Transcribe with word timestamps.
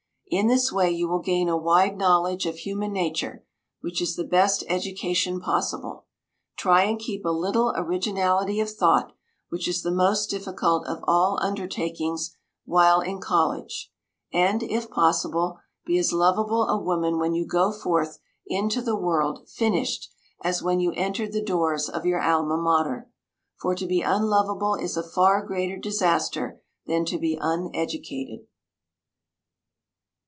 In 0.33 0.47
this 0.47 0.71
way 0.71 0.89
you 0.89 1.09
will 1.09 1.19
gain 1.19 1.49
a 1.49 1.57
wide 1.57 1.97
knowledge 1.97 2.45
of 2.45 2.55
human 2.59 2.93
nature, 2.93 3.43
which 3.81 4.01
is 4.01 4.15
the 4.15 4.23
best 4.23 4.63
education 4.69 5.41
possible. 5.41 6.05
Try 6.55 6.83
and 6.83 6.97
keep 6.97 7.25
a 7.25 7.29
little 7.31 7.73
originality 7.75 8.61
of 8.61 8.69
thought, 8.71 9.11
which 9.49 9.67
is 9.67 9.81
the 9.81 9.91
most 9.91 10.29
difficult 10.29 10.87
of 10.87 11.03
all 11.05 11.37
undertakings 11.41 12.37
while 12.63 13.01
in 13.01 13.19
college; 13.19 13.91
and, 14.31 14.63
if 14.63 14.89
possible, 14.89 15.59
be 15.85 15.97
as 15.97 16.13
lovable 16.13 16.65
a 16.69 16.79
woman 16.79 17.19
when 17.19 17.33
you 17.33 17.45
go 17.45 17.69
forth 17.73 18.17
into 18.47 18.81
the 18.81 18.95
world 18.95 19.49
"finished" 19.49 20.09
as 20.45 20.63
when 20.63 20.79
you 20.79 20.93
entered 20.93 21.33
the 21.33 21.43
doors 21.43 21.89
of 21.89 22.05
your 22.05 22.23
Alma 22.23 22.55
Mater: 22.55 23.11
for 23.59 23.75
to 23.75 23.85
be 23.85 23.99
unlovable 23.99 24.75
is 24.75 24.95
a 24.95 25.03
far 25.03 25.45
greater 25.45 25.75
disaster 25.75 26.61
than 26.85 27.03
to 27.03 27.19
be 27.19 27.37
uneducated. 27.41 28.47